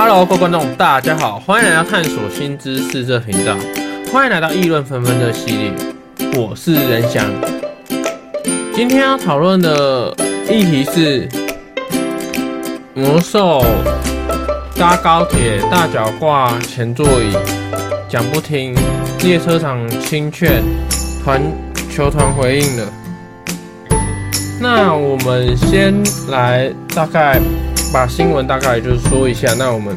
[0.00, 3.56] Hello，各位观众，大家好，欢迎来到探索新知识这频道，
[4.12, 5.72] 欢迎来到议论纷纷的系列，
[6.36, 7.26] 我是任翔。
[8.72, 10.14] 今天要讨论的
[10.48, 11.28] 议题是
[12.94, 13.64] 魔兽
[14.76, 17.36] 搭高铁大脚挂前座椅，
[18.08, 18.76] 讲不听，
[19.24, 20.62] 列车长亲劝，
[21.24, 21.42] 团
[21.90, 22.86] 球团回应了。
[24.60, 25.94] 那我们先
[26.28, 27.40] 来大概
[27.92, 29.54] 把新闻大概就是说一下。
[29.56, 29.96] 那我们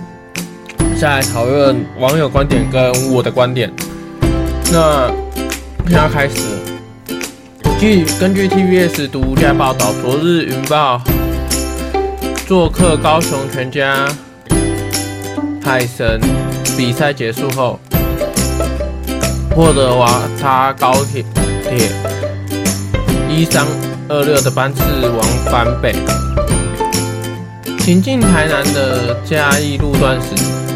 [1.00, 3.72] 再来讨论网友观点跟我的观点。
[4.72, 5.12] 那
[5.88, 6.36] 现在开始。
[7.80, 11.02] 据根据 TBS 独家报道，昨日云豹
[12.46, 14.08] 做客高雄全家
[15.64, 16.22] 海神
[16.78, 17.80] 比赛结束后，
[19.56, 21.26] 霍德华搭高铁
[21.64, 21.90] 铁
[23.28, 23.66] 一三
[24.12, 25.96] 二六的班次往返北，
[27.80, 30.28] 行进台南的嘉义路段时，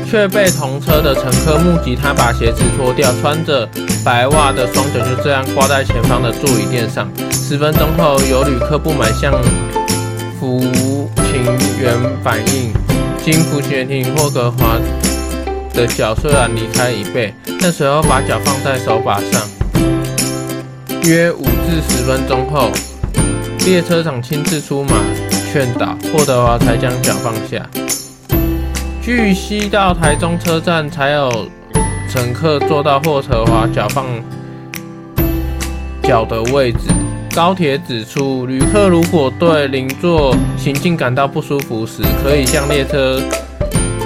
[0.09, 3.67] 却被同车的乘客目击他把鞋子脱掉，穿着
[4.05, 7.11] 白袜的双脚就这样挂在前方的座椅垫上。
[7.29, 9.33] 十分钟后，有旅客不满向
[10.39, 10.61] 服
[11.29, 11.43] 勤
[11.77, 12.71] 员反映，
[13.21, 14.77] 经服勤员提醒，霍格华
[15.73, 19.41] 的脚虽然离开椅背，但随后把脚放在手把上。
[21.03, 22.71] 约五至十分钟后。
[23.65, 24.91] 列车长亲自出马
[25.51, 27.67] 劝导，霍德华才将脚放下。
[29.01, 31.49] 据悉，到台中车站才有
[32.07, 34.05] 乘客坐到霍德华脚放
[36.03, 36.77] 脚的位置。
[37.33, 43.19] 高铁指出，旅客如果对邻座行进感到不舒服时，可以向列车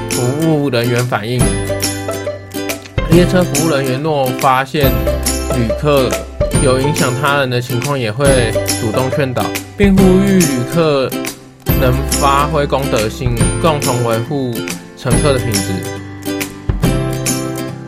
[0.10, 1.38] 服务人员反映。
[3.12, 4.90] 列车服务人员若发现
[5.58, 6.10] 旅客，
[6.62, 9.44] 有影响他人的情况，也会主动劝导，
[9.78, 11.10] 并呼吁旅客
[11.80, 14.54] 能发挥公德心，共同维护
[14.98, 15.72] 乘客的品质。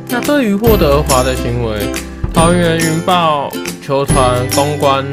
[0.07, 1.79] 那对于霍德华的行为，
[2.33, 5.05] 桃园云豹球团公关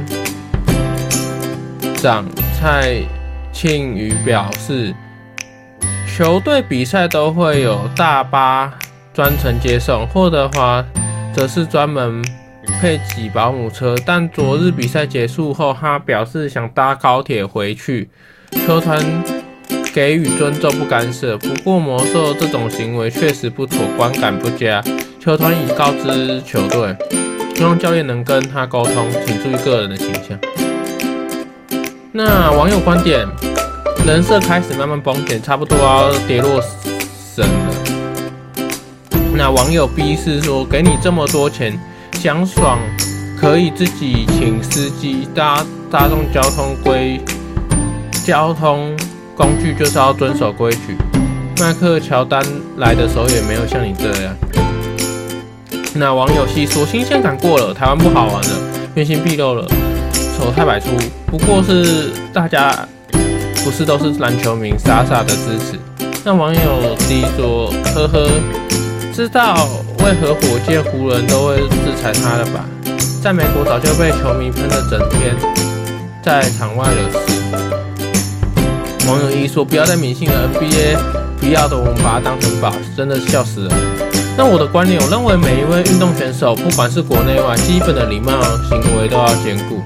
[1.97, 2.25] 长
[2.57, 3.03] 蔡
[3.53, 4.95] 庆宇表示，
[6.17, 8.73] 球队比赛都会有大巴
[9.13, 10.85] 专程接送，霍德华
[11.35, 12.23] 则是专门。
[12.81, 18.09] 配给保姆车，但昨日比赛结束后，他表示想搭高铁回去。
[18.67, 18.99] 球团
[19.93, 24.83] 给予尊重不干涉，不过魔兽这种行为确实不妥，观感不佳。
[25.21, 26.97] 球团已告知球队，
[27.55, 30.39] 希望教练能跟他沟通，请注意个人的形象。
[32.13, 33.27] 那网友观点，
[34.07, 36.63] 人设开始慢慢崩解，差不多要跌落
[37.35, 37.75] 神了。
[39.35, 41.79] 那网友 B 是说，给你这么多钱。
[42.21, 42.81] 想爽
[43.41, 47.21] 可以自己请司机搭大众交通规
[48.27, 48.93] 交通
[49.37, 50.97] 工具，就是要遵守规矩。
[51.61, 52.45] 麦克乔丹
[52.77, 54.35] 来的时候也没有像你这样。
[55.95, 58.51] 那网友戏说新鲜感过了，台湾不好玩了，
[58.97, 59.65] 原形毕露了，
[60.37, 60.89] 丑态百出。
[61.27, 62.77] 不过是大家
[63.65, 65.79] 不是都是篮球迷，傻傻的支持。
[66.25, 68.29] 那网友 D 说呵呵，
[69.19, 69.69] 知道。
[70.05, 72.65] 为何火箭、湖人都会制裁他了吧？
[73.21, 75.35] 在美国早就被球迷喷得整天
[76.23, 77.27] 在场外惹事。
[79.09, 80.97] 网友一说：“不要再迷信了，NBA
[81.41, 83.71] 不要的，我们把它当成宝，真的笑死人。”
[84.39, 88.41] 那我的观点，我认为每一位运动选手，不管是国内外，基本的礼貌
[88.71, 89.83] 行为都要兼顾。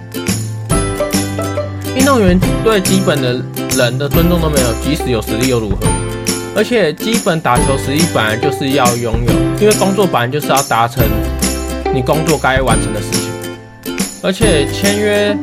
[1.97, 3.41] 运动员对基本的
[3.78, 5.78] 人的尊重都没有，即使有实力又如何？
[6.54, 11.02] 而且基本打球实力本来就是要拥有，因为工作本来就是要达成
[11.94, 13.30] 你工作该完成的事情。
[14.22, 15.36] 而且签约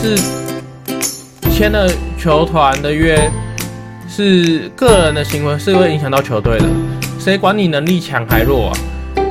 [0.00, 0.16] 是
[1.50, 3.30] 签了球团的约，
[4.08, 6.66] 是个人的行为是会影响到球队的。
[7.18, 8.78] 谁管你能力强还弱啊？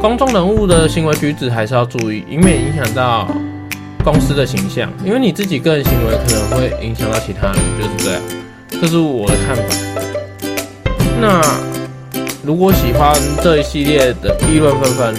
[0.01, 3.29] 公众人物的行为举止还是要注意，以免影响到
[4.03, 4.91] 公司的形象。
[5.05, 8.21] 因为你自己个人行为可能会影响到其他人，就是这样。
[8.81, 10.20] 这是我的看法。
[11.21, 11.39] 那
[12.43, 13.13] 如果喜欢
[13.43, 15.15] 这一系列的议论纷纷，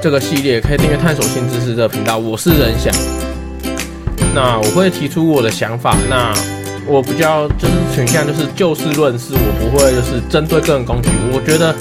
[0.00, 2.16] 这个系列可以订阅探索新知识这个频道。
[2.16, 2.94] 我是人想，
[4.32, 5.96] 那我会提出我的想法。
[6.08, 6.32] 那
[6.86, 11.08] 我比较就是倾向就是就事论事，我不会就是针对个人攻击。
[11.32, 11.74] 我觉得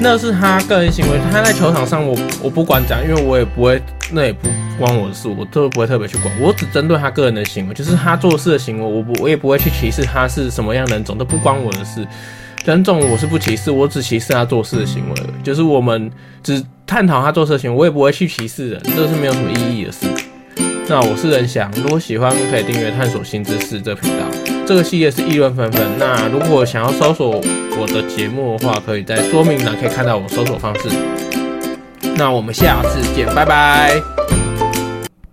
[0.00, 3.82] 那是他个人行为，他在球场上我我不管讲，因为我也不会，
[4.12, 4.48] 那也不。
[4.78, 6.30] 关我的事，我都不会特别去管。
[6.38, 12.06] 我只针对他个人的行为，就是他做事的行为，我不，我也不会去歧视他是什么样人种，都不关我的事。
[12.66, 15.16] 人种我是不歧视，我只歧视他做事的行为。
[15.42, 20.06] 就是我们只探讨他做事的行为，我也不会去歧视人，这是没有什么意义的事。
[20.88, 24.55] 那我是任翔，如果喜欢可以订阅探索新知识这频道。
[24.66, 25.82] 这个系列是议论纷纷。
[25.98, 27.40] 那如果想要搜索
[27.78, 30.88] 我的节目的话，可以在说明栏可以看到我搜索方式。
[32.16, 34.45] 那我们下次见，拜拜。